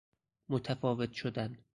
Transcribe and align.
متفاوت 0.49 1.11
شدن 1.13 1.57